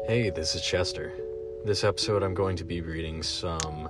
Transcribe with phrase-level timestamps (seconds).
[0.00, 1.12] Hey, this is Chester.
[1.64, 3.88] This episode, I'm going to be reading some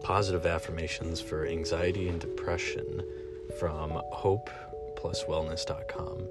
[0.00, 3.02] positive affirmations for anxiety and depression
[3.58, 6.28] from hopepluswellness.com.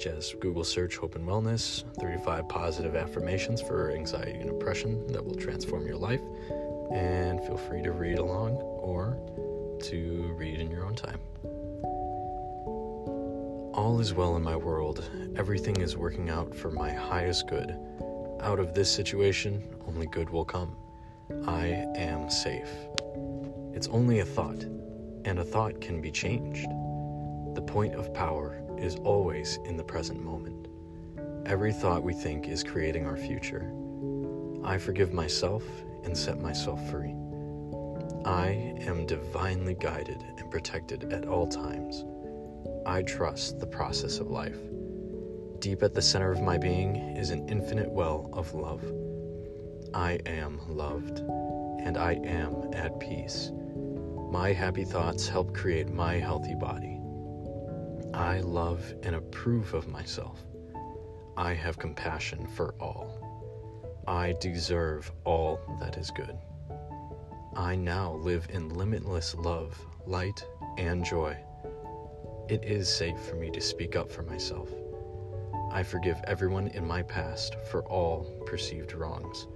[0.00, 5.34] Just Google search Hope and Wellness, 35 positive affirmations for anxiety and depression that will
[5.34, 6.22] transform your life.
[6.90, 9.18] And feel free to read along or
[9.82, 11.20] to read in your own time.
[13.74, 15.04] All is well in my world.
[15.36, 17.76] Everything is working out for my highest good.
[18.40, 20.76] Out of this situation, only good will come.
[21.46, 21.66] I
[21.96, 22.70] am safe.
[23.74, 24.62] It's only a thought,
[25.24, 26.68] and a thought can be changed.
[27.54, 30.68] The point of power is always in the present moment.
[31.46, 33.72] Every thought we think is creating our future.
[34.64, 35.64] I forgive myself
[36.04, 37.14] and set myself free.
[38.24, 42.04] I am divinely guided and protected at all times.
[42.86, 44.58] I trust the process of life.
[45.60, 48.84] Deep at the center of my being is an infinite well of love.
[49.92, 53.50] I am loved, and I am at peace.
[54.30, 57.00] My happy thoughts help create my healthy body.
[58.14, 60.44] I love and approve of myself.
[61.36, 64.04] I have compassion for all.
[64.06, 66.38] I deserve all that is good.
[67.56, 70.44] I now live in limitless love, light,
[70.76, 71.36] and joy.
[72.48, 74.68] It is safe for me to speak up for myself.
[75.70, 79.46] I forgive everyone in my past for all perceived wrongs.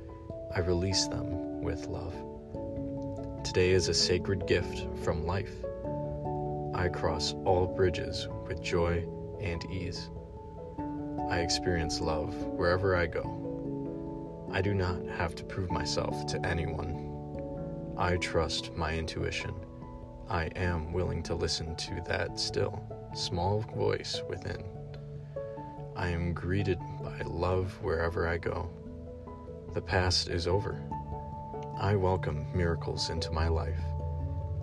[0.54, 2.14] I release them with love.
[3.44, 5.54] Today is a sacred gift from life.
[6.74, 9.06] I cross all bridges with joy
[9.40, 10.10] and ease.
[11.30, 14.48] I experience love wherever I go.
[14.52, 17.94] I do not have to prove myself to anyone.
[17.96, 19.54] I trust my intuition.
[20.28, 22.82] I am willing to listen to that still,
[23.14, 24.62] small voice within.
[25.94, 28.70] I am greeted by love wherever I go.
[29.74, 30.82] The past is over.
[31.78, 33.80] I welcome miracles into my life.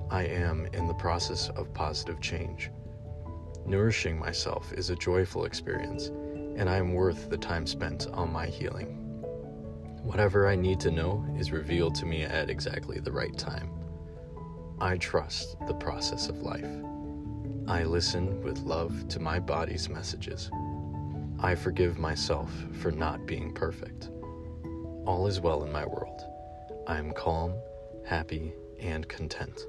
[0.10, 2.72] I am in the process of positive change.
[3.66, 6.08] Nourishing myself is a joyful experience,
[6.58, 8.96] and I am worth the time spent on my healing.
[10.02, 13.70] Whatever I need to know is revealed to me at exactly the right time.
[14.82, 16.66] I trust the process of life.
[17.68, 20.50] I listen with love to my body's messages.
[21.42, 22.52] I forgive myself
[22.82, 24.10] for not being perfect.
[25.06, 26.22] All is well in my world.
[26.86, 27.54] I am calm,
[28.06, 29.62] happy, and content.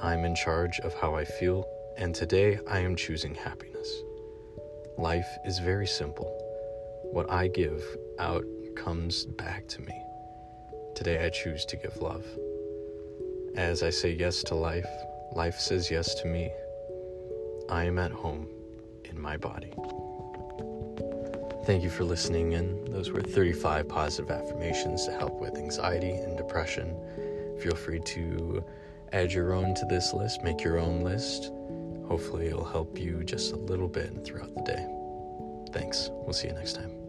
[0.00, 1.66] I'm in charge of how I feel,
[1.98, 3.88] and today I am choosing happiness.
[4.96, 6.30] Life is very simple.
[7.12, 7.84] What I give
[8.18, 10.02] out comes back to me.
[10.94, 12.24] Today I choose to give love.
[13.54, 14.88] As I say yes to life,
[15.34, 16.50] life says yes to me.
[17.68, 18.48] I am at home
[19.04, 19.74] in my body.
[21.64, 22.84] Thank you for listening in.
[22.90, 26.94] Those were 35 positive affirmations to help with anxiety and depression.
[27.58, 28.62] Feel free to
[29.14, 31.52] add your own to this list, make your own list.
[32.06, 34.86] Hopefully, it'll help you just a little bit throughout the day.
[35.72, 36.10] Thanks.
[36.12, 37.03] We'll see you next time.